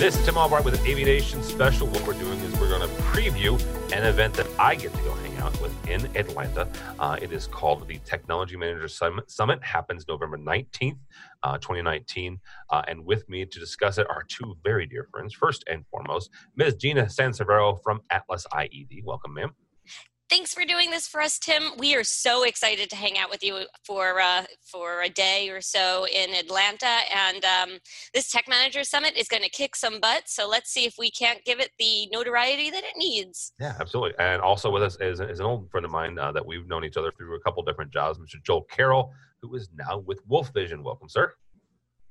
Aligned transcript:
This 0.00 0.18
is 0.18 0.24
Tim 0.24 0.38
Albright 0.38 0.64
with 0.64 0.80
an 0.80 0.86
AVNation 0.86 1.42
Special. 1.42 1.86
What 1.86 2.06
we're 2.06 2.14
doing 2.14 2.40
is 2.40 2.58
we're 2.58 2.70
going 2.70 2.80
to 2.80 3.02
preview 3.02 3.60
an 3.92 4.06
event 4.06 4.32
that 4.32 4.46
I 4.58 4.74
get 4.74 4.94
to 4.94 5.02
go 5.02 5.12
hang 5.12 5.36
out 5.36 5.60
with 5.60 5.76
in 5.90 6.06
Atlanta. 6.16 6.66
Uh, 6.98 7.18
it 7.20 7.34
is 7.34 7.46
called 7.46 7.86
the 7.86 8.00
Technology 8.06 8.56
Manager 8.56 8.88
Summit. 8.88 9.30
Summit 9.30 9.62
happens 9.62 10.06
November 10.08 10.38
19th, 10.38 10.96
uh, 11.42 11.58
2019. 11.58 12.40
Uh, 12.70 12.80
and 12.88 13.04
with 13.04 13.28
me 13.28 13.44
to 13.44 13.58
discuss 13.58 13.98
it 13.98 14.06
are 14.08 14.24
two 14.26 14.56
very 14.64 14.86
dear 14.86 15.06
friends. 15.12 15.34
First 15.34 15.64
and 15.70 15.84
foremost, 15.88 16.30
Ms. 16.56 16.76
Gina 16.76 17.02
Sansivero 17.04 17.78
from 17.82 18.00
Atlas 18.08 18.46
IED. 18.54 19.04
Welcome, 19.04 19.34
ma'am. 19.34 19.52
Thanks 20.30 20.54
for 20.54 20.64
doing 20.64 20.92
this 20.92 21.08
for 21.08 21.20
us, 21.20 21.40
Tim. 21.40 21.72
We 21.76 21.96
are 21.96 22.04
so 22.04 22.44
excited 22.44 22.88
to 22.90 22.94
hang 22.94 23.18
out 23.18 23.30
with 23.30 23.42
you 23.42 23.64
for 23.84 24.20
uh, 24.20 24.44
for 24.62 25.02
a 25.02 25.08
day 25.08 25.48
or 25.48 25.60
so 25.60 26.06
in 26.06 26.32
Atlanta, 26.32 27.00
and 27.12 27.44
um, 27.44 27.78
this 28.14 28.30
Tech 28.30 28.44
Manager 28.48 28.84
Summit 28.84 29.14
is 29.16 29.26
going 29.26 29.42
to 29.42 29.48
kick 29.48 29.74
some 29.74 29.98
butt. 29.98 30.28
So 30.28 30.48
let's 30.48 30.70
see 30.70 30.84
if 30.84 30.94
we 31.00 31.10
can't 31.10 31.44
give 31.44 31.58
it 31.58 31.72
the 31.80 32.06
notoriety 32.12 32.70
that 32.70 32.84
it 32.84 32.96
needs. 32.96 33.54
Yeah, 33.58 33.74
absolutely. 33.80 34.12
And 34.20 34.40
also 34.40 34.70
with 34.70 34.84
us 34.84 34.96
is, 35.00 35.18
is 35.18 35.40
an 35.40 35.46
old 35.46 35.68
friend 35.68 35.84
of 35.84 35.90
mine 35.90 36.16
uh, 36.16 36.30
that 36.30 36.46
we've 36.46 36.68
known 36.68 36.84
each 36.84 36.96
other 36.96 37.10
through 37.10 37.34
a 37.34 37.40
couple 37.40 37.64
different 37.64 37.92
jobs, 37.92 38.20
Mr. 38.20 38.40
Joel 38.40 38.62
Carroll, 38.70 39.12
who 39.42 39.52
is 39.56 39.68
now 39.74 39.98
with 39.98 40.20
Wolf 40.28 40.52
Vision. 40.54 40.84
Welcome, 40.84 41.08
sir. 41.08 41.34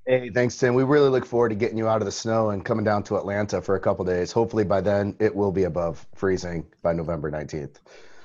Hey, 0.06 0.30
thanks, 0.30 0.58
Tim. 0.58 0.74
We 0.74 0.84
really 0.84 1.10
look 1.10 1.26
forward 1.26 1.50
to 1.50 1.56
getting 1.56 1.78
you 1.78 1.88
out 1.88 2.02
of 2.02 2.06
the 2.06 2.12
snow 2.12 2.50
and 2.50 2.66
coming 2.66 2.84
down 2.84 3.04
to 3.04 3.16
Atlanta 3.16 3.62
for 3.62 3.76
a 3.76 3.80
couple 3.80 4.04
days. 4.04 4.34
Hopefully, 4.34 4.66
by 4.66 4.82
then 4.82 5.16
it 5.20 5.34
will 5.34 5.54
be 5.54 5.64
above 5.64 6.06
freezing 6.16 6.66
by 6.82 6.92
November 6.92 7.32
19th. 7.32 7.78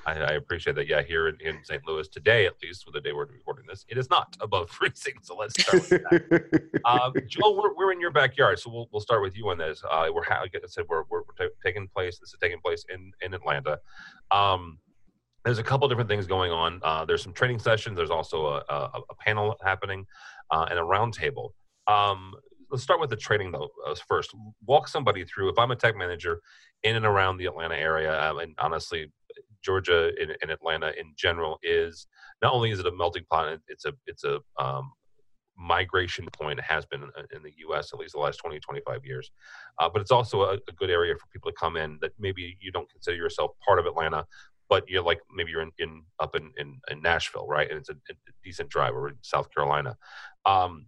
I, 0.05 0.13
I 0.19 0.31
appreciate 0.33 0.75
that. 0.75 0.87
Yeah, 0.87 1.01
here 1.01 1.27
in, 1.27 1.37
in 1.41 1.63
St. 1.63 1.85
Louis 1.87 2.07
today, 2.07 2.45
at 2.45 2.53
least 2.61 2.85
with 2.85 2.93
the 2.93 3.01
day 3.01 3.11
we're 3.11 3.25
recording 3.25 3.65
this, 3.67 3.85
it 3.89 3.97
is 3.97 4.09
not 4.09 4.35
above 4.39 4.69
freezing. 4.77 5.15
So 5.21 5.35
let's 5.35 5.59
start 5.61 5.89
with 5.89 5.89
that. 5.89 6.79
uh, 6.85 7.11
Joel, 7.27 7.61
we're, 7.61 7.73
we're 7.75 7.91
in 7.91 7.99
your 7.99 8.11
backyard, 8.11 8.59
so 8.59 8.69
we'll, 8.71 8.87
we'll 8.91 9.01
start 9.01 9.21
with 9.21 9.35
you 9.35 9.49
on 9.49 9.57
this. 9.57 9.83
Uh, 9.89 10.07
we're 10.13 10.23
ha- 10.23 10.41
like 10.41 10.55
I 10.55 10.59
said 10.67 10.85
we're 10.87 11.03
we're, 11.09 11.21
we're 11.21 11.47
ta- 11.47 11.53
taking 11.63 11.87
place. 11.87 12.19
This 12.19 12.29
is 12.29 12.39
taking 12.41 12.59
place 12.63 12.85
in 12.93 13.11
in 13.21 13.33
Atlanta. 13.33 13.79
Um, 14.31 14.79
there's 15.43 15.59
a 15.59 15.63
couple 15.63 15.87
different 15.87 16.09
things 16.09 16.25
going 16.25 16.51
on. 16.51 16.79
Uh, 16.83 17.05
there's 17.05 17.21
some 17.21 17.33
training 17.33 17.59
sessions. 17.59 17.95
There's 17.95 18.09
also 18.09 18.47
a, 18.47 18.63
a, 18.67 19.01
a 19.11 19.15
panel 19.19 19.55
happening 19.63 20.05
uh, 20.49 20.65
and 20.69 20.79
a 20.79 20.81
roundtable. 20.81 21.49
Um, 21.87 22.33
let's 22.71 22.81
start 22.81 22.99
with 22.99 23.11
the 23.11 23.15
training 23.15 23.51
though 23.51 23.69
uh, 23.87 23.95
first. 24.07 24.31
Walk 24.65 24.87
somebody 24.87 25.23
through. 25.23 25.49
If 25.49 25.59
I'm 25.59 25.71
a 25.71 25.75
tech 25.75 25.95
manager 25.95 26.41
in 26.83 26.95
and 26.95 27.05
around 27.05 27.37
the 27.37 27.45
Atlanta 27.45 27.75
area, 27.75 28.19
um, 28.29 28.39
and 28.39 28.55
honestly, 28.59 29.11
Georgia 29.65 30.11
and, 30.21 30.35
and 30.41 30.51
Atlanta 30.51 30.91
in 30.99 31.13
general 31.17 31.57
is 31.63 32.07
not 32.41 32.53
only 32.53 32.71
is 32.71 32.79
it 32.79 32.85
a 32.85 32.91
melting 32.91 33.25
pot, 33.29 33.59
it's 33.67 33.85
a 33.85 33.93
it's 34.05 34.23
a 34.23 34.39
um, 34.59 34.91
migration 35.57 36.27
point. 36.33 36.59
It 36.59 36.65
has 36.65 36.85
been 36.85 37.01
in, 37.01 37.43
the 37.43 37.51
U.S. 37.59 37.91
at 37.93 37.99
least 37.99 38.13
the 38.13 38.19
last 38.19 38.37
20, 38.37 38.59
25 38.59 39.05
years, 39.05 39.31
uh, 39.79 39.89
but 39.89 40.01
it's 40.01 40.11
also 40.11 40.43
a, 40.43 40.53
a 40.53 40.71
good 40.77 40.89
area 40.89 41.15
for 41.15 41.27
people 41.31 41.49
to 41.49 41.57
come 41.59 41.77
in 41.77 41.97
that 42.01 42.11
maybe 42.19 42.57
you 42.59 42.71
don't 42.71 42.89
consider 42.91 43.17
yourself 43.17 43.51
part 43.65 43.79
of 43.79 43.85
Atlanta, 43.85 44.25
but 44.69 44.87
you're 44.87 45.03
like 45.03 45.19
maybe 45.33 45.51
you're 45.51 45.61
in, 45.61 45.71
in 45.79 46.03
up 46.19 46.35
in, 46.35 46.51
in, 46.57 46.79
in 46.91 47.01
Nashville, 47.01 47.47
right? 47.47 47.69
And 47.69 47.79
it's 47.79 47.89
a, 47.89 47.93
a 47.93 48.13
decent 48.43 48.69
drive, 48.69 48.93
or 48.93 49.09
in 49.09 49.15
South 49.21 49.49
Carolina. 49.53 49.95
Um, 50.45 50.85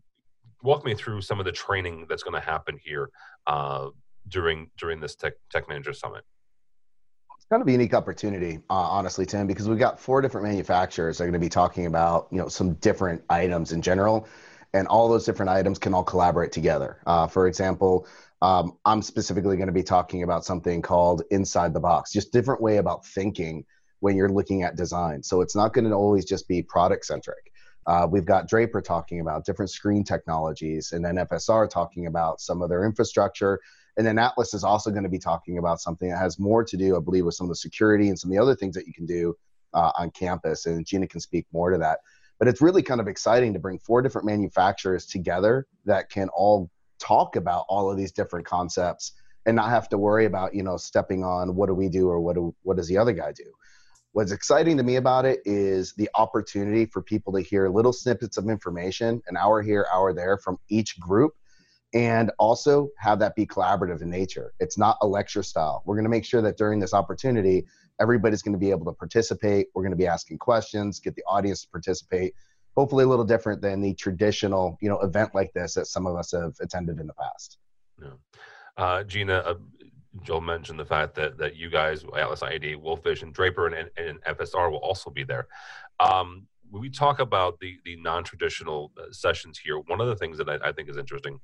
walk 0.64 0.84
me 0.86 0.96
through 0.96 1.22
some 1.22 1.40
of 1.40 1.46
the 1.46 1.52
training 1.52 2.06
that's 2.10 2.24
going 2.24 2.34
to 2.34 2.46
happen 2.46 2.78
here 2.84 3.10
uh, 3.46 3.90
during 4.28 4.70
during 4.78 5.00
this 5.00 5.16
tech 5.16 5.34
tech 5.52 5.68
manager 5.70 5.94
summit. 5.94 6.24
Kind 7.50 7.62
of 7.62 7.68
a 7.70 7.72
unique 7.72 7.94
opportunity, 7.94 8.60
uh, 8.70 8.74
honestly, 8.74 9.26
Tim, 9.26 9.48
because 9.48 9.70
we've 9.70 9.80
got 9.80 10.02
four 10.02 10.22
different 10.22 10.48
manufacturers 10.48 11.18
that 11.18 11.24
are 11.24 11.28
going 11.28 11.40
to 11.40 11.46
be 11.46 11.48
talking 11.48 11.86
about 11.86 12.28
you 12.30 12.40
know 12.40 12.50
some 12.50 12.74
different 12.74 13.24
items 13.30 13.72
in 13.72 13.82
general, 13.82 14.28
and 14.74 14.86
all 14.86 15.08
those 15.08 15.26
different 15.26 15.50
items 15.50 15.80
can 15.80 15.94
all 15.94 16.04
collaborate 16.04 16.52
together. 16.52 16.98
Uh, 17.08 17.26
for 17.26 17.48
example, 17.48 18.06
um, 18.42 18.78
I'm 18.84 19.02
specifically 19.02 19.56
going 19.56 19.68
to 19.68 19.74
be 19.74 19.82
talking 19.82 20.24
about 20.24 20.44
something 20.44 20.82
called 20.82 21.24
inside 21.32 21.74
the 21.74 21.80
box, 21.80 22.12
just 22.12 22.34
different 22.34 22.62
way 22.62 22.78
about 22.78 23.06
thinking 23.06 23.64
when 24.02 24.18
you're 24.18 24.28
looking 24.28 24.64
at 24.64 24.76
design. 24.76 25.24
So 25.24 25.40
it's 25.40 25.56
not 25.56 25.72
going 25.72 25.86
to 25.86 25.94
always 25.94 26.26
just 26.26 26.50
be 26.50 26.62
product 26.62 27.06
centric. 27.06 27.54
Uh, 27.88 28.06
we've 28.10 28.26
got 28.26 28.50
Draper 28.50 28.82
talking 28.82 29.22
about 29.22 29.46
different 29.46 29.72
screen 29.72 30.04
technologies, 30.04 30.92
and 30.92 31.04
then 31.04 31.16
FSR 31.16 31.70
talking 31.70 32.08
about 32.08 32.42
some 32.42 32.62
of 32.62 32.70
their 32.70 32.84
infrastructure. 32.86 33.60
And 33.96 34.06
then 34.06 34.20
Atlas 34.20 34.54
is 34.54 34.64
also 34.64 34.92
going 34.92 35.04
to 35.04 35.10
be 35.10 35.18
talking 35.18 35.58
about 35.58 35.80
something 35.80 36.10
that 36.10 36.20
has 36.20 36.38
more 36.38 36.64
to 36.66 36.78
do, 36.78 36.98
I 36.98 37.00
believe, 37.00 37.26
with 37.26 37.36
some 37.36 37.46
of 37.46 37.50
the 37.50 37.56
security 37.56 38.10
and 38.10 38.20
some 38.20 38.30
of 38.30 38.36
the 38.36 38.42
other 38.42 38.56
things 38.56 38.76
that 38.76 38.88
you 38.88 38.94
can 38.94 39.06
do 39.06 39.36
uh, 39.74 39.92
on 39.98 40.12
campus. 40.12 40.66
And 40.66 40.86
Gina 40.86 41.08
can 41.08 41.22
speak 41.22 41.48
more 41.54 41.72
to 41.72 41.78
that. 41.78 42.00
But 42.40 42.48
it's 42.48 42.62
really 42.62 42.84
kind 42.84 43.02
of 43.02 43.08
exciting 43.08 43.54
to 43.54 43.60
bring 43.60 43.80
four 43.80 44.02
different 44.02 44.28
manufacturers 44.28 45.06
together 45.06 45.66
that 45.86 46.10
can 46.10 46.30
all 46.30 46.70
talk 47.00 47.36
about 47.38 47.66
all 47.70 47.90
of 47.90 47.98
these 47.98 48.12
different 48.12 48.46
concepts 48.46 49.14
and 49.46 49.56
not 49.56 49.70
have 49.70 49.88
to 49.90 49.98
worry 49.98 50.26
about, 50.26 50.54
you 50.54 50.62
know, 50.62 50.78
stepping 50.78 51.24
on 51.24 51.56
what 51.56 51.68
do 51.68 51.74
we 51.74 51.88
do 51.88 52.10
or 52.10 52.20
what 52.20 52.36
do 52.36 52.54
what 52.64 52.78
does 52.78 52.88
the 52.88 52.98
other 52.98 53.14
guy 53.14 53.32
do. 53.32 53.46
What's 54.18 54.32
exciting 54.32 54.78
to 54.78 54.84
me 54.84 54.96
about 54.96 55.26
it 55.26 55.42
is 55.46 55.94
the 55.94 56.10
opportunity 56.16 56.88
for 56.88 57.04
people 57.04 57.32
to 57.34 57.40
hear 57.40 57.70
little 57.70 57.94
snippets 57.94 58.38
of 58.38 58.50
information, 58.50 59.22
an 59.28 59.38
hour 59.38 59.62
here, 59.62 59.86
hour 59.94 60.12
there 60.12 60.40
from 60.40 60.58
each 60.70 61.00
group, 61.00 61.34
and 61.94 62.32
also 62.40 62.90
have 62.98 63.20
that 63.20 63.36
be 63.36 63.46
collaborative 63.46 64.02
in 64.02 64.10
nature. 64.10 64.54
It's 64.60 64.76
not 64.76 64.98
a 65.04 65.08
lecture 65.08 65.44
style. 65.44 65.84
We're 65.86 65.94
going 65.94 66.06
to 66.06 66.10
make 66.10 66.26
sure 66.26 66.42
that 66.42 66.58
during 66.58 66.80
this 66.80 66.96
opportunity, 66.96 67.68
everybody's 68.02 68.42
going 68.42 68.54
to 68.54 68.60
be 68.60 68.72
able 68.72 68.86
to 68.86 68.94
participate. 68.94 69.68
We're 69.76 69.84
going 69.84 69.92
to 69.92 69.96
be 69.96 70.08
asking 70.08 70.40
questions, 70.40 71.00
get 71.00 71.14
the 71.14 71.24
audience 71.28 71.62
to 71.62 71.70
participate. 71.70 72.34
Hopefully, 72.76 73.04
a 73.04 73.08
little 73.08 73.24
different 73.24 73.62
than 73.62 73.82
the 73.82 73.94
traditional, 73.94 74.80
you 74.82 74.90
know, 74.90 74.98
event 75.02 75.36
like 75.36 75.54
this 75.54 75.76
that 75.76 75.86
some 75.86 76.08
of 76.08 76.16
us 76.16 76.32
have 76.32 76.56
attended 76.60 77.00
in 77.00 77.06
the 77.06 77.14
past. 77.14 77.60
Yeah. 78.02 78.14
Uh, 78.78 79.04
Gina, 79.04 79.34
uh, 79.46 79.56
Joel 80.24 80.42
mentioned 80.42 80.80
the 80.80 80.86
fact 80.86 81.16
that 81.16 81.38
that 81.38 81.56
you 81.56 81.70
guys, 81.70 82.04
Atlas 82.16 82.42
IED, 82.42 82.80
Wolffish, 82.82 83.24
and 83.24 83.34
Draper, 83.34 83.68
and, 83.68 83.90
and, 83.98 84.22
FSR 84.24 84.72
will 84.72 84.80
also 84.80 85.10
be 85.10 85.24
there. 85.24 85.48
Um, 86.00 86.48
when 86.70 86.82
we 86.82 86.90
talk 86.90 87.20
about 87.20 87.60
the 87.60 87.78
the 87.86 87.96
non-traditional 87.98 88.92
uh, 88.98 89.12
sessions 89.12 89.60
here, 89.60 89.80
one 89.80 90.02
of 90.02 90.08
the 90.08 90.16
things 90.16 90.38
that 90.38 90.50
I, 90.50 90.58
I 90.64 90.72
think 90.72 90.90
is 90.90 90.98
interesting 90.98 91.40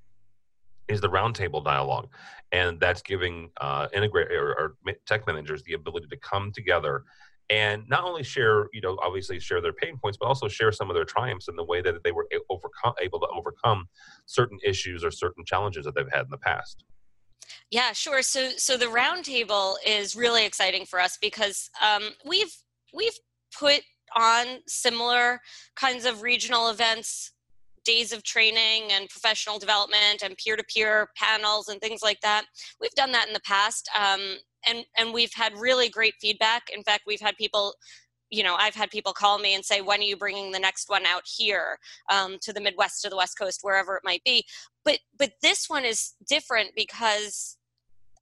is 0.88 1.00
the 1.00 1.10
roundtable 1.10 1.64
dialogue, 1.64 2.10
and 2.52 2.80
that's 2.80 3.02
giving 3.02 3.50
uh, 3.62 3.88
integrate 3.94 4.32
or, 4.32 4.50
or 4.52 4.76
tech 5.06 5.26
managers 5.28 5.64
the 5.64 5.74
ability 5.74 6.08
to 6.08 6.18
come 6.18 6.52
together 6.52 7.04
and 7.50 7.88
not 7.90 8.04
only 8.04 8.24
share, 8.24 8.68
you 8.74 8.82
know, 8.82 8.98
obviously 9.04 9.40
share 9.40 9.62
their 9.62 9.74
pain 9.74 9.98
points, 10.02 10.18
but 10.18 10.28
also 10.28 10.48
share 10.48 10.72
some 10.72 10.90
of 10.90 10.96
their 10.96 11.06
triumphs 11.06 11.48
in 11.48 11.56
the 11.56 11.64
way 11.64 11.82
that 11.82 12.04
they 12.04 12.12
were 12.12 12.28
overcome, 12.50 12.94
able 13.02 13.20
to 13.20 13.28
overcome 13.28 13.88
certain 14.26 14.58
issues 14.64 15.04
or 15.04 15.12
certain 15.12 15.44
challenges 15.46 15.86
that 15.86 15.94
they've 15.94 16.12
had 16.12 16.24
in 16.24 16.32
the 16.32 16.38
past. 16.38 16.86
Yeah, 17.72 17.94
sure. 17.94 18.22
So 18.22 18.50
so 18.58 18.78
the 18.78 18.86
roundtable 18.86 19.76
is 19.86 20.16
really 20.16 20.46
exciting 20.46 20.86
for 20.86 21.00
us 21.00 21.18
because 21.22 21.70
um, 21.82 22.04
we've 22.26 22.54
we've 22.94 23.18
put 23.58 23.82
on 24.16 24.46
similar 24.68 25.40
kinds 25.76 26.06
of 26.06 26.22
regional 26.22 26.70
events 26.70 27.32
days 27.86 28.14
of 28.14 28.24
training 28.24 28.92
and 28.92 29.10
professional 29.10 29.60
development 29.60 30.22
and 30.24 30.38
peer-to-peer 30.38 31.10
panels 31.18 31.68
and 31.68 31.82
things 31.82 32.02
like 32.02 32.20
that 32.22 32.46
we've 32.80 32.94
done 32.96 33.12
that 33.12 33.28
in 33.28 33.34
the 33.34 33.42
past 33.42 33.90
um, 34.00 34.22
and 34.68 34.86
and 34.98 35.14
we've 35.14 35.34
had 35.34 35.54
really 35.58 35.90
great 35.90 36.14
feedback 36.22 36.64
in 36.74 36.84
fact 36.84 37.04
we've 37.06 37.20
had 37.20 37.36
people 37.36 37.74
you 38.34 38.44
know 38.44 38.56
i've 38.56 38.76
had 38.76 38.90
people 38.90 39.14
call 39.14 39.38
me 39.38 39.54
and 39.54 39.64
say 39.64 39.82
when 39.82 40.00
are 40.00 40.04
you 40.04 40.18
bringing 40.18 40.52
the 40.52 40.60
next 40.60 40.90
one 40.90 41.06
out 41.06 41.24
here 41.26 41.78
um, 42.12 42.38
to 42.42 42.52
the 42.52 42.62
midwest 42.62 43.02
to 43.02 43.10
the 43.10 43.18
west 43.18 43.38
coast 43.38 43.60
wherever 43.62 43.96
it 43.96 44.04
might 44.04 44.24
be 44.24 44.44
but 44.84 45.00
but 45.18 45.32
this 45.42 45.70
one 45.70 45.86
is 45.86 46.14
different 46.28 46.70
because 46.76 47.58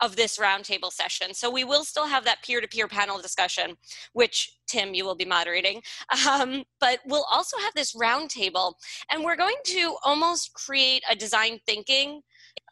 of 0.01 0.15
this 0.15 0.39
roundtable 0.39 0.91
session. 0.91 1.33
So 1.33 1.49
we 1.49 1.63
will 1.63 1.83
still 1.83 2.07
have 2.07 2.25
that 2.25 2.41
peer-to-peer 2.43 2.87
panel 2.87 3.19
discussion, 3.19 3.77
which 4.13 4.57
Tim, 4.67 4.95
you 4.95 5.05
will 5.05 5.15
be 5.15 5.25
moderating. 5.25 5.81
Um, 6.27 6.63
but 6.79 6.99
we'll 7.05 7.27
also 7.31 7.57
have 7.59 7.73
this 7.75 7.93
roundtable, 7.93 8.73
and 9.11 9.23
we're 9.23 9.35
going 9.35 9.55
to 9.65 9.95
almost 10.03 10.53
create 10.53 11.03
a 11.09 11.15
design 11.15 11.59
thinking 11.67 12.21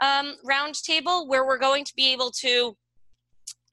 um, 0.01 0.35
roundtable 0.43 1.27
where 1.27 1.45
we're 1.45 1.59
going 1.59 1.85
to 1.85 1.93
be 1.95 2.11
able 2.11 2.31
to 2.31 2.75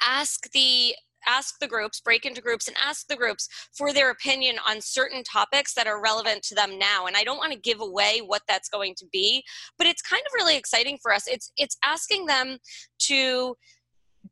ask 0.02 0.50
the 0.52 0.94
ask 1.26 1.58
the 1.60 1.68
groups, 1.68 2.00
break 2.00 2.24
into 2.24 2.40
groups, 2.40 2.68
and 2.68 2.76
ask 2.84 3.06
the 3.08 3.16
groups 3.16 3.48
for 3.76 3.92
their 3.92 4.10
opinion 4.10 4.56
on 4.68 4.80
certain 4.80 5.22
topics 5.22 5.74
that 5.74 5.86
are 5.86 6.02
relevant 6.02 6.42
to 6.44 6.54
them 6.54 6.78
now. 6.78 7.06
And 7.06 7.16
I 7.16 7.24
don't 7.24 7.38
want 7.38 7.52
to 7.52 7.58
give 7.58 7.80
away 7.80 8.20
what 8.24 8.42
that's 8.48 8.68
going 8.68 8.94
to 8.98 9.06
be, 9.12 9.42
but 9.78 9.86
it's 9.86 10.02
kind 10.02 10.22
of 10.26 10.32
really 10.34 10.56
exciting 10.56 10.98
for 11.02 11.12
us. 11.12 11.26
It's 11.26 11.52
it's 11.56 11.76
asking 11.84 12.26
them 12.26 12.58
to 13.00 13.56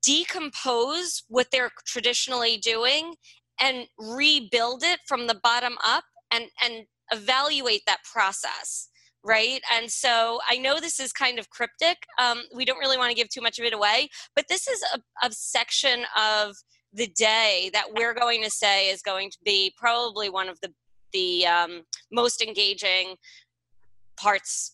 decompose 0.05 1.23
what 1.29 1.49
they're 1.52 1.70
traditionally 1.87 2.56
doing 2.58 3.14
and 3.61 3.87
rebuild 3.99 4.82
it 4.82 5.00
from 5.06 5.26
the 5.26 5.38
bottom 5.43 5.76
up 5.85 6.05
and 6.32 6.44
and 6.62 6.85
evaluate 7.12 7.82
that 7.87 7.99
process 8.11 8.88
right 9.23 9.61
and 9.75 9.91
so 9.91 10.41
i 10.49 10.56
know 10.56 10.81
this 10.81 10.99
is 10.99 11.12
kind 11.12 11.38
of 11.38 11.50
cryptic 11.50 11.99
um, 12.19 12.43
we 12.55 12.64
don't 12.64 12.79
really 12.79 12.96
want 12.96 13.11
to 13.11 13.14
give 13.17 13.29
too 13.29 13.41
much 13.41 13.58
of 13.58 13.64
it 13.64 13.75
away 13.75 14.08
but 14.35 14.46
this 14.49 14.67
is 14.67 14.82
a, 14.94 15.26
a 15.26 15.31
section 15.31 16.05
of 16.19 16.56
the 16.94 17.08
day 17.08 17.70
that 17.73 17.87
we're 17.94 18.14
going 18.14 18.43
to 18.43 18.50
say 18.50 18.88
is 18.88 19.02
going 19.02 19.31
to 19.31 19.38
be 19.44 19.75
probably 19.76 20.31
one 20.31 20.49
of 20.49 20.61
the 20.61 20.73
the 21.12 21.46
um, 21.46 21.82
most 22.11 22.43
engaging 22.43 23.14
parts 24.17 24.73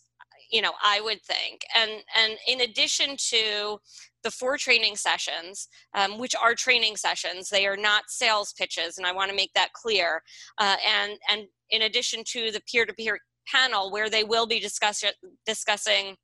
you 0.50 0.60
know 0.60 0.72
i 0.82 1.00
would 1.00 1.22
think. 1.22 1.62
And 1.76 1.90
and 2.16 2.36
in 2.46 2.62
addition 2.62 3.16
to 3.30 3.78
the 4.22 4.30
four 4.30 4.58
training 4.58 4.96
sessions 4.96 5.68
um, 5.94 6.18
which 6.18 6.34
are 6.34 6.54
training 6.54 6.96
sessions 6.96 7.48
they 7.48 7.66
are 7.66 7.76
not 7.76 8.04
sales 8.08 8.52
pitches 8.52 8.98
and 8.98 9.06
i 9.06 9.12
want 9.12 9.30
to 9.30 9.36
make 9.36 9.52
that 9.54 9.72
clear 9.72 10.22
uh, 10.58 10.76
and 10.86 11.12
and 11.30 11.46
in 11.70 11.82
addition 11.82 12.22
to 12.26 12.50
the 12.50 12.60
peer-to-peer 12.70 13.18
panel 13.46 13.90
where 13.90 14.10
they 14.10 14.24
will 14.24 14.46
be 14.46 14.60
discuss- 14.60 15.04
discussing 15.46 16.16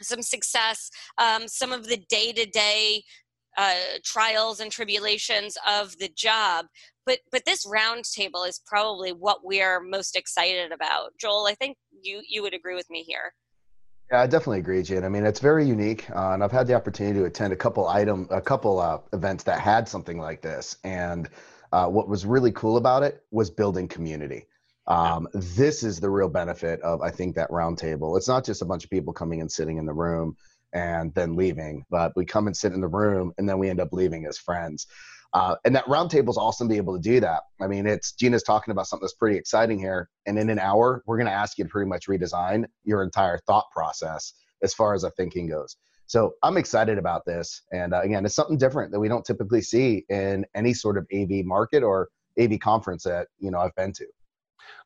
some 0.00 0.22
success 0.22 0.90
um, 1.18 1.48
some 1.48 1.72
of 1.72 1.86
the 1.86 1.98
day-to-day 2.08 3.02
uh, 3.58 3.74
trials 4.04 4.60
and 4.60 4.70
tribulations 4.70 5.58
of 5.66 5.96
the 5.98 6.08
job 6.16 6.66
but 7.04 7.18
but 7.30 7.44
this 7.44 7.66
roundtable 7.66 8.48
is 8.48 8.60
probably 8.66 9.10
what 9.10 9.40
we're 9.44 9.80
most 9.80 10.16
excited 10.16 10.72
about 10.72 11.10
joel 11.20 11.46
i 11.46 11.54
think 11.54 11.76
you 12.02 12.22
you 12.28 12.42
would 12.42 12.54
agree 12.54 12.74
with 12.74 12.88
me 12.88 13.02
here 13.02 13.32
yeah, 14.10 14.22
I 14.22 14.26
definitely 14.26 14.60
agree, 14.60 14.82
Jen. 14.82 15.04
I 15.04 15.10
mean, 15.10 15.26
it's 15.26 15.40
very 15.40 15.66
unique, 15.66 16.08
uh, 16.10 16.32
and 16.32 16.42
I've 16.42 16.50
had 16.50 16.66
the 16.66 16.72
opportunity 16.72 17.18
to 17.18 17.26
attend 17.26 17.52
a 17.52 17.56
couple 17.56 17.86
item, 17.88 18.26
a 18.30 18.40
couple 18.40 18.78
uh, 18.78 19.00
events 19.12 19.44
that 19.44 19.60
had 19.60 19.86
something 19.86 20.18
like 20.18 20.40
this. 20.40 20.78
And 20.82 21.28
uh, 21.72 21.88
what 21.88 22.08
was 22.08 22.24
really 22.24 22.52
cool 22.52 22.78
about 22.78 23.02
it 23.02 23.22
was 23.30 23.50
building 23.50 23.86
community. 23.86 24.46
Um, 24.86 25.28
this 25.34 25.82
is 25.82 26.00
the 26.00 26.08
real 26.08 26.30
benefit 26.30 26.80
of, 26.80 27.02
I 27.02 27.10
think, 27.10 27.34
that 27.34 27.50
roundtable. 27.50 28.16
It's 28.16 28.28
not 28.28 28.46
just 28.46 28.62
a 28.62 28.64
bunch 28.64 28.84
of 28.84 28.90
people 28.90 29.12
coming 29.12 29.42
and 29.42 29.52
sitting 29.52 29.76
in 29.76 29.84
the 29.84 29.92
room 29.92 30.34
and 30.72 31.14
then 31.14 31.36
leaving, 31.36 31.84
but 31.90 32.12
we 32.16 32.24
come 32.24 32.46
and 32.46 32.56
sit 32.56 32.72
in 32.72 32.80
the 32.80 32.88
room 32.88 33.32
and 33.38 33.48
then 33.48 33.58
we 33.58 33.70
end 33.70 33.80
up 33.80 33.92
leaving 33.92 34.26
as 34.26 34.38
friends. 34.38 34.86
Uh, 35.34 35.56
and 35.64 35.76
that 35.76 35.84
roundtable 35.84 36.30
is 36.30 36.38
awesome 36.38 36.68
to 36.68 36.72
be 36.72 36.78
able 36.78 36.96
to 36.96 37.02
do 37.02 37.20
that. 37.20 37.42
I 37.60 37.66
mean, 37.66 37.86
it's 37.86 38.12
Gina's 38.12 38.42
talking 38.42 38.72
about 38.72 38.86
something 38.86 39.04
that's 39.04 39.14
pretty 39.14 39.36
exciting 39.36 39.78
here. 39.78 40.08
And 40.26 40.38
in 40.38 40.48
an 40.48 40.58
hour, 40.58 41.02
we're 41.06 41.18
going 41.18 41.26
to 41.26 41.32
ask 41.32 41.58
you 41.58 41.64
to 41.64 41.70
pretty 41.70 41.88
much 41.88 42.06
redesign 42.06 42.64
your 42.84 43.02
entire 43.02 43.38
thought 43.46 43.66
process 43.70 44.32
as 44.62 44.72
far 44.72 44.94
as 44.94 45.04
our 45.04 45.10
thinking 45.10 45.46
goes. 45.46 45.76
So 46.06 46.32
I'm 46.42 46.56
excited 46.56 46.96
about 46.96 47.26
this. 47.26 47.62
And 47.72 47.92
uh, 47.92 48.00
again, 48.00 48.24
it's 48.24 48.34
something 48.34 48.56
different 48.56 48.92
that 48.92 49.00
we 49.00 49.08
don't 49.08 49.24
typically 49.24 49.60
see 49.60 50.06
in 50.08 50.46
any 50.54 50.72
sort 50.72 50.96
of 50.96 51.06
AV 51.14 51.44
market 51.44 51.82
or 51.82 52.08
AV 52.40 52.58
conference 52.60 53.02
that, 53.04 53.28
you 53.38 53.50
know, 53.50 53.58
I've 53.58 53.74
been 53.74 53.92
to. 53.92 54.06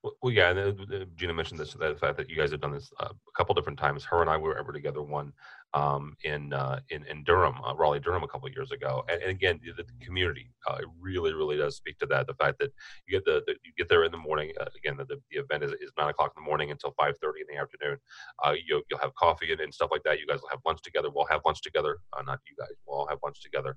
Well, 0.02 0.32
yeah, 0.32 0.50
and 0.50 0.58
uh, 0.58 1.04
Gina 1.16 1.32
mentioned 1.32 1.60
this, 1.60 1.74
the 1.74 1.94
fact 1.94 2.16
that 2.16 2.28
you 2.28 2.36
guys 2.36 2.50
have 2.50 2.60
done 2.60 2.72
this 2.72 2.92
uh, 3.00 3.08
a 3.10 3.32
couple 3.36 3.54
different 3.54 3.78
times. 3.78 4.04
Her 4.04 4.20
and 4.20 4.28
I 4.28 4.36
were 4.36 4.58
ever 4.58 4.72
together 4.72 5.02
one 5.02 5.32
um, 5.74 6.16
in, 6.24 6.52
uh, 6.52 6.80
in 6.90 7.04
in 7.06 7.24
Durham, 7.24 7.54
uh, 7.64 7.74
Raleigh, 7.74 8.00
Durham, 8.00 8.22
a 8.22 8.28
couple 8.28 8.48
years 8.50 8.72
ago. 8.72 9.04
And, 9.08 9.22
and 9.22 9.30
again, 9.30 9.60
the, 9.64 9.82
the 9.82 10.04
community 10.04 10.50
uh, 10.68 10.78
really, 11.00 11.32
really 11.32 11.56
does 11.56 11.76
speak 11.76 11.98
to 11.98 12.06
that. 12.06 12.26
The 12.26 12.34
fact 12.34 12.58
that 12.58 12.72
you 13.06 13.12
get 13.18 13.24
the, 13.24 13.42
the 13.46 13.54
you 13.64 13.72
get 13.76 13.88
there 13.88 14.04
in 14.04 14.12
the 14.12 14.18
morning. 14.18 14.52
Uh, 14.60 14.66
again, 14.76 14.96
the, 14.96 15.06
the 15.06 15.38
event 15.38 15.62
is, 15.62 15.72
is 15.72 15.92
nine 15.96 16.10
o'clock 16.10 16.32
in 16.36 16.42
the 16.42 16.46
morning 16.46 16.70
until 16.70 16.92
five 16.98 17.16
thirty 17.18 17.40
in 17.40 17.46
the 17.54 17.60
afternoon. 17.60 17.98
you, 18.66 18.82
you'll 18.90 19.00
have 19.00 19.14
coffee 19.14 19.52
and, 19.52 19.60
and 19.60 19.72
stuff 19.72 19.90
like 19.92 20.02
that. 20.02 20.18
You 20.18 20.26
guys 20.26 20.40
will 20.42 20.50
have 20.50 20.60
lunch 20.66 20.82
together. 20.82 21.08
We'll 21.14 21.26
have 21.26 21.42
lunch 21.46 21.62
together. 21.62 21.98
not 22.26 22.40
you 22.48 22.56
guys. 22.58 22.74
We'll 22.86 22.98
all 22.98 23.06
have 23.06 23.18
lunch 23.22 23.40
together 23.40 23.76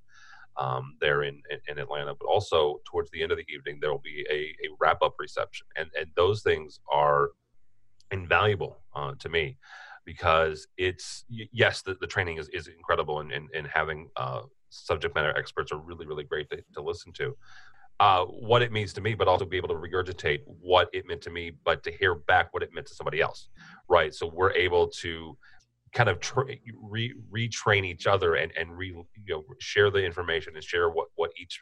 um, 0.57 0.95
there 1.01 1.23
in, 1.23 1.41
in, 1.49 1.59
in, 1.67 1.79
Atlanta. 1.79 2.13
But 2.19 2.27
also 2.27 2.81
towards 2.85 3.11
the 3.11 3.21
end 3.21 3.31
of 3.31 3.37
the 3.37 3.45
evening, 3.53 3.79
there 3.81 3.91
will 3.91 3.99
be 4.03 4.25
a, 4.29 4.35
a 4.35 4.69
wrap 4.79 5.01
up 5.01 5.15
reception, 5.19 5.67
and 5.75 5.89
and 5.99 6.07
those 6.15 6.41
things 6.41 6.79
are 6.91 7.29
invaluable 8.11 8.77
uh, 8.95 9.13
to 9.19 9.29
me 9.29 9.57
because 10.05 10.67
it's 10.77 11.25
yes, 11.29 11.81
the, 11.81 11.95
the 11.99 12.07
training 12.07 12.37
is, 12.37 12.49
is 12.49 12.67
incredible, 12.67 13.19
and 13.19 13.31
and, 13.31 13.49
and 13.53 13.67
having 13.67 14.09
uh, 14.15 14.41
subject 14.69 15.15
matter 15.15 15.35
experts 15.37 15.71
are 15.71 15.79
really 15.79 16.05
really 16.05 16.23
great 16.23 16.49
to, 16.49 16.63
to 16.73 16.81
listen 16.81 17.11
to. 17.13 17.35
Uh, 18.01 18.25
what 18.25 18.61
it 18.61 18.73
means 18.73 18.91
to 18.91 18.99
me, 18.99 19.13
but 19.13 19.25
also 19.25 19.45
be 19.45 19.55
able 19.55 19.69
to 19.69 19.75
regurgitate 19.75 20.41
what 20.45 20.89
it 20.91 21.07
meant 21.07 21.21
to 21.21 21.29
me, 21.29 21.53
but 21.63 21.81
to 21.81 21.89
hear 21.89 22.15
back 22.15 22.53
what 22.53 22.61
it 22.61 22.73
meant 22.73 22.85
to 22.85 22.93
somebody 22.93 23.21
else, 23.21 23.47
right? 23.87 24.13
So 24.13 24.27
we're 24.27 24.51
able 24.51 24.89
to 24.99 25.37
kind 25.95 26.09
of 26.09 26.19
tra- 26.19 26.45
re- 26.79 27.15
retrain 27.31 27.85
each 27.85 28.05
other 28.05 28.35
and 28.35 28.51
and 28.57 28.77
re 28.77 28.89
you 28.89 29.05
know 29.27 29.43
share 29.59 29.89
the 29.89 30.03
information 30.03 30.53
and 30.53 30.63
share 30.63 30.89
what 30.89 31.07
what 31.15 31.31
each 31.41 31.61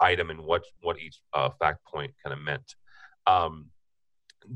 item 0.00 0.30
and 0.30 0.40
what 0.40 0.64
what 0.80 0.98
each 0.98 1.20
uh, 1.34 1.50
fact 1.50 1.84
point 1.84 2.12
kind 2.24 2.32
of 2.32 2.40
meant. 2.40 2.74
Um, 3.26 3.66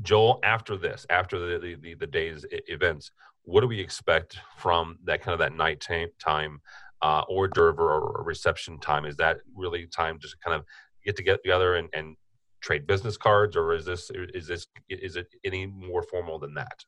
Joel, 0.01 0.39
after 0.43 0.75
this, 0.77 1.05
after 1.09 1.37
the 1.37 1.59
the, 1.59 1.75
the, 1.75 1.93
the 1.93 2.07
day's 2.07 2.45
events, 2.49 3.11
what 3.43 3.61
do 3.61 3.67
we 3.67 3.79
expect 3.79 4.39
from 4.57 4.97
that 5.05 5.21
kind 5.21 5.33
of 5.33 5.39
that 5.39 5.55
night 5.55 5.79
time, 5.79 6.09
time 6.19 6.59
uh, 7.01 7.21
hors 7.29 7.49
d'oeuvre 7.49 7.83
or 7.83 8.23
reception 8.23 8.79
time? 8.79 9.05
Is 9.05 9.15
that 9.17 9.37
really 9.55 9.87
time 9.87 10.19
just 10.19 10.33
to 10.33 10.39
kind 10.43 10.55
of 10.55 10.65
get 11.05 11.15
to 11.17 11.23
get 11.23 11.43
together 11.43 11.75
and, 11.75 11.89
and 11.93 12.15
trade 12.61 12.87
business 12.87 13.17
cards, 13.17 13.55
or 13.55 13.73
is 13.73 13.85
this 13.85 14.09
is 14.33 14.47
this 14.47 14.67
is 14.89 15.15
it 15.15 15.27
any 15.43 15.65
more 15.65 16.03
formal 16.03 16.39
than 16.39 16.53
that? 16.55 16.83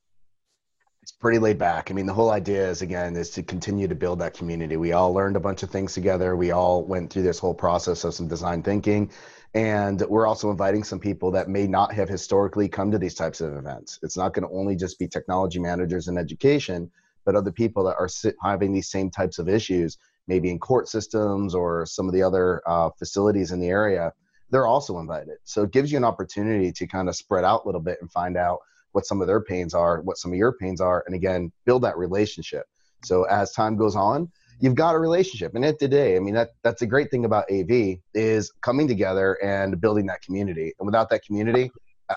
It's 1.09 1.17
pretty 1.17 1.39
laid 1.39 1.57
back. 1.57 1.89
I 1.89 1.95
mean, 1.95 2.06
the 2.06 2.13
whole 2.13 2.29
idea 2.29 2.69
is 2.69 2.83
again 2.83 3.15
is 3.15 3.31
to 3.31 3.41
continue 3.41 3.88
to 3.88 3.95
build 3.95 4.19
that 4.19 4.35
community. 4.35 4.77
We 4.77 4.91
all 4.91 5.11
learned 5.11 5.38
a 5.38 5.39
bunch 5.39 5.63
of 5.63 5.71
things 5.71 5.95
together. 5.95 6.35
We 6.35 6.51
all 6.51 6.85
went 6.85 7.11
through 7.11 7.23
this 7.23 7.39
whole 7.39 7.56
process 7.56 8.03
of 8.03 8.13
some 8.13 8.27
design 8.27 8.61
thinking, 8.61 9.09
and 9.56 10.00
we're 10.01 10.27
also 10.27 10.51
inviting 10.51 10.83
some 10.83 11.00
people 11.00 11.31
that 11.31 11.50
may 11.50 11.65
not 11.65 11.91
have 11.94 12.09
historically 12.09 12.69
come 12.69 12.91
to 12.91 13.00
these 13.00 13.15
types 13.15 13.41
of 13.41 13.56
events. 13.56 13.97
It's 14.03 14.17
not 14.17 14.35
going 14.35 14.47
to 14.47 14.53
only 14.53 14.75
just 14.75 15.00
be 15.00 15.07
technology 15.07 15.57
managers 15.57 16.09
in 16.09 16.15
education, 16.15 16.91
but 17.25 17.35
other 17.35 17.51
people 17.51 17.83
that 17.85 17.95
are 17.97 18.09
having 18.44 18.71
these 18.71 18.91
same 18.91 19.09
types 19.09 19.39
of 19.39 19.50
issues, 19.50 19.97
maybe 20.27 20.51
in 20.51 20.59
court 20.59 20.88
systems 20.88 21.56
or 21.56 21.88
some 21.88 22.07
of 22.07 22.13
the 22.13 22.21
other 22.21 22.61
uh, 22.67 22.91
facilities 23.00 23.51
in 23.51 23.59
the 23.59 23.69
area. 23.69 24.13
They're 24.51 24.67
also 24.67 25.00
invited. 25.00 25.38
So 25.44 25.63
it 25.63 25.71
gives 25.71 25.91
you 25.91 25.97
an 25.97 26.03
opportunity 26.03 26.71
to 26.71 26.85
kind 26.85 27.09
of 27.09 27.15
spread 27.15 27.45
out 27.45 27.63
a 27.63 27.67
little 27.67 27.81
bit 27.81 27.97
and 28.00 28.11
find 28.11 28.38
out 28.38 28.59
what 28.91 29.06
some 29.06 29.21
of 29.21 29.27
their 29.27 29.41
pains 29.41 29.74
are, 29.74 30.01
what 30.01 30.18
some 30.18 30.31
of 30.31 30.38
your 30.38 30.53
pains 30.53 30.81
are, 30.81 31.03
and 31.06 31.15
again, 31.15 31.51
build 31.65 31.83
that 31.83 31.97
relationship. 31.97 32.65
So 33.03 33.24
as 33.24 33.51
time 33.53 33.77
goes 33.77 33.95
on, 33.95 34.30
you've 34.59 34.75
got 34.75 34.95
a 34.95 35.00
relationship. 35.00 35.56
And 35.56 35.63
at 35.63 35.80
today, 35.80 36.15
I 36.15 36.19
mean, 36.19 36.33
that 36.36 36.50
that's 36.63 36.81
a 36.81 36.88
great 36.88 37.09
thing 37.12 37.25
about 37.25 37.45
AV 37.51 37.97
is 38.13 38.51
coming 38.62 38.88
together 38.88 39.38
and 39.44 39.80
building 39.80 40.06
that 40.07 40.21
community. 40.21 40.74
And 40.80 40.86
without 40.86 41.09
that 41.09 41.24
community, 41.24 41.71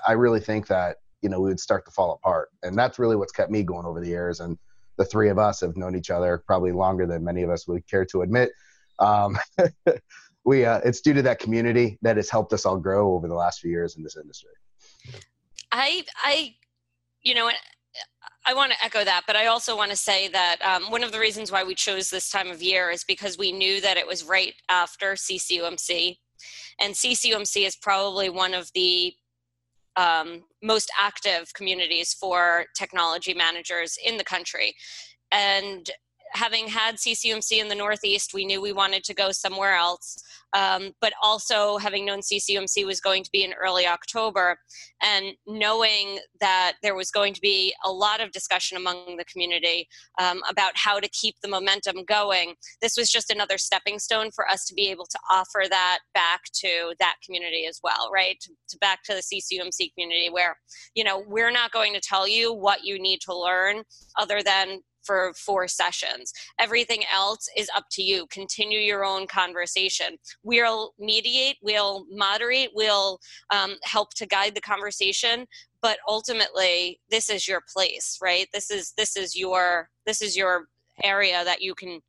I 0.07 0.13
really 0.13 0.39
think 0.39 0.67
that 0.67 0.97
you 1.21 1.29
know 1.29 1.39
we 1.39 1.49
would 1.49 1.59
start 1.59 1.85
to 1.85 1.91
fall 1.91 2.13
apart. 2.13 2.49
And 2.63 2.77
that's 2.77 2.99
really 2.99 3.15
what's 3.15 3.31
kept 3.31 3.51
me 3.51 3.63
going 3.63 3.85
over 3.85 4.01
the 4.01 4.07
years. 4.07 4.39
And 4.39 4.57
the 4.97 5.05
three 5.05 5.29
of 5.29 5.39
us 5.39 5.61
have 5.61 5.77
known 5.77 5.95
each 5.95 6.09
other 6.09 6.43
probably 6.45 6.71
longer 6.71 7.05
than 7.07 7.23
many 7.23 7.43
of 7.43 7.49
us 7.49 7.67
would 7.67 7.87
care 7.87 8.05
to 8.05 8.21
admit. 8.21 8.51
Um, 8.99 9.37
we 10.45 10.65
uh, 10.65 10.81
it's 10.83 11.01
due 11.01 11.13
to 11.13 11.21
that 11.23 11.39
community 11.39 11.97
that 12.01 12.17
has 12.17 12.29
helped 12.29 12.53
us 12.53 12.65
all 12.65 12.77
grow 12.77 13.13
over 13.13 13.27
the 13.27 13.35
last 13.35 13.61
few 13.61 13.71
years 13.71 13.95
in 13.95 14.03
this 14.03 14.17
industry. 14.17 14.51
I 15.71 16.03
I 16.17 16.55
you 17.23 17.33
know, 17.33 17.49
I 18.45 18.53
want 18.53 18.73
to 18.73 18.83
echo 18.83 19.03
that, 19.03 19.21
but 19.25 19.35
I 19.35 19.47
also 19.47 19.77
want 19.77 19.91
to 19.91 19.97
say 19.97 20.27
that 20.29 20.57
um, 20.61 20.91
one 20.91 21.03
of 21.03 21.11
the 21.11 21.19
reasons 21.19 21.51
why 21.51 21.63
we 21.63 21.75
chose 21.75 22.09
this 22.09 22.29
time 22.29 22.49
of 22.49 22.61
year 22.61 22.89
is 22.89 23.03
because 23.03 23.37
we 23.37 23.51
knew 23.51 23.79
that 23.81 23.97
it 23.97 24.05
was 24.05 24.23
right 24.23 24.53
after 24.69 25.13
CCUMC. 25.13 26.17
And 26.79 26.93
CCUMC 26.93 27.65
is 27.65 27.77
probably 27.77 28.29
one 28.29 28.53
of 28.53 28.69
the 28.73 29.13
um, 29.95 30.43
most 30.61 30.91
active 30.99 31.53
communities 31.53 32.13
for 32.13 32.65
technology 32.75 33.33
managers 33.33 33.97
in 34.03 34.17
the 34.17 34.23
country. 34.23 34.75
And 35.31 35.89
having 36.33 36.67
had 36.67 36.95
CCUMC 36.95 37.59
in 37.59 37.67
the 37.67 37.75
Northeast, 37.75 38.33
we 38.33 38.45
knew 38.45 38.61
we 38.61 38.73
wanted 38.73 39.03
to 39.05 39.13
go 39.13 39.31
somewhere 39.31 39.75
else. 39.75 40.17
Um, 40.55 40.91
but 41.01 41.13
also 41.21 41.77
having 41.77 42.05
known 42.05 42.19
CCUMC 42.19 42.85
was 42.85 43.01
going 43.01 43.23
to 43.23 43.31
be 43.31 43.43
in 43.43 43.53
early 43.53 43.87
October, 43.87 44.59
and 45.01 45.33
knowing 45.47 46.19
that 46.41 46.73
there 46.83 46.93
was 46.93 47.09
going 47.09 47.33
to 47.33 47.41
be 47.41 47.73
a 47.83 47.91
lot 47.91 48.21
of 48.21 48.31
discussion 48.31 48.77
among 48.77 49.17
the 49.17 49.25
community 49.25 49.87
um, 50.19 50.41
about 50.47 50.73
how 50.75 50.99
to 50.99 51.09
keep 51.09 51.35
the 51.41 51.49
momentum 51.49 52.03
going, 52.05 52.53
this 52.83 52.95
was 52.95 53.09
just 53.09 53.31
another 53.31 53.57
stepping 53.57 53.97
stone 53.97 54.29
for 54.29 54.47
us 54.47 54.65
to 54.65 54.75
be 54.75 54.91
able 54.91 55.07
to 55.07 55.17
offer 55.31 55.63
that 55.67 55.99
back 56.13 56.41
to 56.53 56.93
that 56.99 57.15
community 57.25 57.65
as 57.65 57.79
well, 57.83 58.11
right? 58.13 58.37
To, 58.41 58.51
to 58.69 58.77
back 58.77 59.01
to 59.05 59.13
the 59.13 59.21
CCUMC 59.21 59.91
community, 59.95 60.29
where 60.29 60.55
you 60.93 61.03
know 61.03 61.23
we're 61.27 61.51
not 61.51 61.71
going 61.71 61.93
to 61.93 61.99
tell 61.99 62.27
you 62.27 62.53
what 62.53 62.83
you 62.83 63.01
need 63.01 63.21
to 63.21 63.35
learn 63.35 63.81
other 64.19 64.43
than 64.43 64.81
for 65.03 65.33
four 65.35 65.67
sessions. 65.67 66.33
Everything 66.59 67.03
else 67.13 67.47
is 67.55 67.69
up 67.75 67.85
to 67.91 68.03
you. 68.03 68.25
Continue 68.27 68.79
your 68.79 69.05
own 69.05 69.27
conversation. 69.27 70.17
We'll 70.43 70.93
mediate, 70.99 71.57
we'll 71.61 72.05
moderate, 72.09 72.69
we'll 72.73 73.19
um, 73.49 73.75
help 73.83 74.13
to 74.15 74.25
guide 74.25 74.55
the 74.55 74.61
conversation. 74.61 75.45
But 75.81 75.97
ultimately, 76.07 77.01
this 77.09 77.29
is 77.29 77.47
your 77.47 77.61
place, 77.73 78.17
right? 78.21 78.47
This 78.53 78.71
is 78.71 78.93
this 78.97 79.17
is 79.17 79.35
your 79.35 79.89
this 80.05 80.21
is 80.21 80.37
your 80.37 80.67
area 81.03 81.43
that 81.43 81.61
you 81.61 81.75
can 81.75 81.99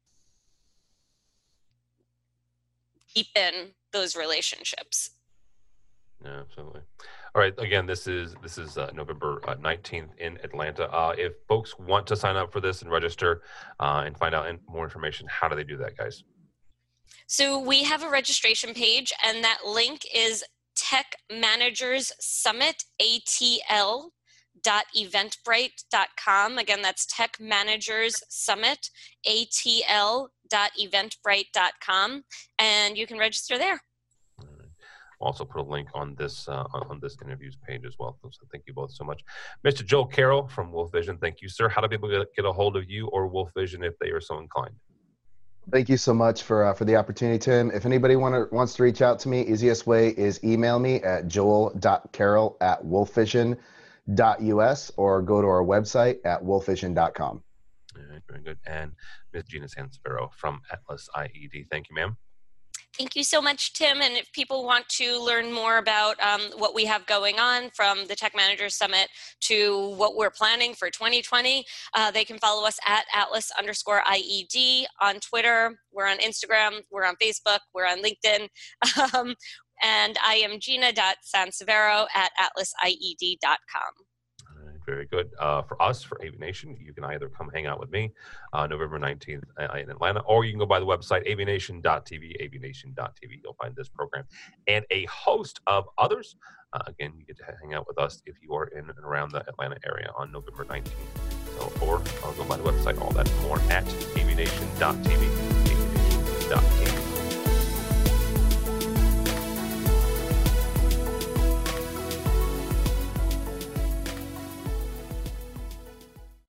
deepen 3.15 3.73
those 3.93 4.17
relationships. 4.17 5.11
Yeah, 6.25 6.41
absolutely. 6.41 6.81
All 7.35 7.43
right. 7.43 7.53
Again, 7.59 7.87
this 7.87 8.07
is 8.07 8.35
this 8.43 8.57
is 8.57 8.79
uh, 8.79 8.91
November 8.95 9.41
uh, 9.47 9.57
nineteenth 9.61 10.11
in 10.19 10.39
Atlanta. 10.43 10.91
Uh, 10.91 11.15
if 11.19 11.35
folks 11.49 11.79
want 11.79 12.07
to 12.07 12.17
sign 12.17 12.37
up 12.37 12.53
for 12.53 12.61
this 12.61 12.81
and 12.83 12.91
register 12.91 13.43
uh, 13.81 14.05
and 14.07 14.17
find 14.17 14.35
out 14.35 14.47
more 14.69 14.85
information, 14.85 15.27
how 15.29 15.49
do 15.49 15.57
they 15.57 15.65
do 15.65 15.77
that, 15.77 15.97
guys? 15.97 16.25
So 17.27 17.59
we 17.59 17.85
have 17.85 18.03
a 18.03 18.09
registration 18.09 18.73
page, 18.73 19.13
and 19.25 19.45
that 19.45 19.59
link 19.67 20.03
is 20.15 20.45
Tech 20.77 21.17
Managers 21.31 22.13
Summit 22.21 22.85
ATL 23.01 24.11
eventbrite.com 24.97 26.59
again 26.59 26.81
that's 26.81 27.07
tech 27.07 27.37
managers 27.39 28.15
summit 28.29 28.89
atl 29.29 30.29
dot 30.49 30.71
eventbrite.com 30.81 32.23
and 32.59 32.97
you 32.97 33.07
can 33.07 33.19
register 33.19 33.59
there 33.59 33.81
also 35.21 35.45
put 35.45 35.61
a 35.61 35.65
link 35.65 35.89
on 35.95 36.15
this 36.17 36.49
uh, 36.49 36.65
on 36.73 36.99
this 37.01 37.17
interviews 37.25 37.57
page 37.67 37.85
as 37.87 37.97
well. 37.99 38.19
So 38.31 38.47
thank 38.53 38.65
you 38.67 38.75
both 38.75 38.93
so 38.93 39.05
much, 39.05 39.23
Mr. 39.65 39.85
Joel 39.85 40.07
Carroll 40.07 40.47
from 40.49 40.73
Wolf 40.73 40.91
Vision. 40.93 41.19
Thank 41.19 41.43
you, 41.43 41.49
sir. 41.49 41.69
How 41.69 41.81
do 41.81 41.89
people 41.89 42.09
get, 42.09 42.33
get 42.35 42.45
a 42.45 42.53
hold 42.53 42.77
of 42.77 42.89
you 42.89 43.09
or 43.09 43.27
Wolf 43.27 43.51
Vision 43.57 43.83
if 43.85 43.99
they 43.99 44.11
are 44.11 44.21
so 44.21 44.39
inclined? 44.39 44.77
Thank 45.71 45.89
you 45.89 45.97
so 45.97 46.13
much 46.13 46.43
for 46.43 46.65
uh, 46.65 46.75
for 46.75 46.85
the 46.85 46.97
opportunity, 46.97 47.39
Tim. 47.39 47.71
If 47.71 47.87
anybody 47.87 48.17
want 48.17 48.53
wants 48.53 48.75
to 48.75 48.83
reach 48.83 49.01
out 49.01 49.19
to 49.21 49.31
me, 49.31 49.41
easiest 49.43 49.87
way 49.87 50.09
is 50.09 50.43
email 50.45 50.79
me 50.79 50.97
at 50.97 51.27
joel.carroll 51.27 52.59
at 52.61 52.85
wolfvision.us 52.85 54.93
or 54.97 55.23
go 55.23 55.41
to 55.41 55.47
our 55.47 55.63
website 55.63 56.19
at 56.25 56.43
wolfvision.com. 56.43 57.43
All 57.97 58.03
right, 58.11 58.21
very 58.29 58.43
good. 58.43 58.59
And 58.67 58.91
Ms. 59.33 59.45
Gina 59.45 59.67
Sansivero 59.67 60.31
from 60.35 60.61
Atlas 60.71 61.09
IED. 61.17 61.69
Thank 61.71 61.89
you, 61.89 61.95
ma'am. 61.95 62.19
Thank 62.97 63.17
you 63.17 63.25
so 63.25 63.43
much, 63.43 63.73
Tim. 63.73 64.01
And 64.01 64.15
if 64.15 64.31
people 64.33 64.65
want 64.65 64.89
to 65.01 65.21
learn 65.25 65.53
more 65.53 65.79
about 65.79 66.21
um, 66.23 66.43
what 66.57 66.77
we 66.77 66.85
have 66.85 67.05
going 67.07 67.41
on 67.41 67.71
from 67.71 68.07
the 68.07 68.15
Tech 68.15 68.37
Managers 68.37 68.77
Summit 68.77 69.09
to 69.41 69.95
what 69.97 70.15
we're 70.15 70.31
planning 70.31 70.75
for 70.75 70.91
2020, 70.91 71.65
uh, 71.95 72.13
they 72.13 72.25
can 72.25 72.39
follow 72.39 72.65
us 72.65 72.79
at 72.87 73.05
Atlas 73.13 73.51
underscore 73.59 74.03
IED 74.03 74.85
on 75.01 75.17
Twitter. 75.19 75.77
We're 75.93 76.07
on 76.07 76.19
Instagram, 76.19 76.83
we're 76.93 77.05
on 77.05 77.17
Facebook, 77.21 77.59
we're 77.75 77.87
on 77.87 78.03
LinkedIn. 78.03 78.49
Um, 79.15 79.35
and 79.83 80.17
I 80.25 80.37
am 80.37 80.61
Gina.Sansivero 80.61 82.07
at 82.15 82.31
atlasied.com 82.41 84.07
very 84.85 85.07
good. 85.07 85.31
Uh, 85.39 85.63
for 85.63 85.81
us, 85.81 86.03
for 86.03 86.19
AVNation, 86.19 86.77
you 86.81 86.93
can 86.93 87.05
either 87.05 87.29
come 87.29 87.51
hang 87.53 87.67
out 87.67 87.81
with 87.81 87.91
me 87.91 88.13
uh, 88.53 88.67
November 88.67 88.99
19th 88.99 89.43
uh, 89.59 89.75
in 89.75 89.91
Atlanta, 89.91 90.21
or 90.21 90.45
you 90.45 90.53
can 90.53 90.59
go 90.59 90.67
by 90.67 90.81
the 90.81 90.87
website 90.87 91.27
avnation.tv, 91.31 92.41
avnation.tv. 92.43 93.41
You'll 93.43 93.57
find 93.61 93.75
this 93.77 93.89
program 93.89 94.25
and 94.67 94.85
a 94.91 95.05
host 95.07 95.61
of 95.67 95.87
others. 95.99 96.37
Uh, 96.73 96.81
again, 96.87 97.13
you 97.17 97.25
get 97.25 97.37
to 97.37 97.45
hang 97.63 97.75
out 97.75 97.87
with 97.87 97.99
us 97.99 98.23
if 98.27 98.35
you 98.43 98.55
are 98.55 98.67
in 98.67 98.91
and 98.91 98.99
around 98.99 99.31
the 99.33 99.47
Atlanta 99.49 99.77
area 99.87 100.11
on 100.17 100.33
November 100.33 100.65
19th. 100.65 100.91
So, 101.59 101.73
or 101.87 102.03
I'll 102.25 102.33
go 102.33 102.45
by 102.45 102.57
the 102.57 102.65
website, 102.65 103.01
all 103.01 103.11
that 103.13 103.31
more 103.43 103.59
at 103.71 103.85
avnation.tv, 103.85 105.05
avnation.tv. 106.45 107.04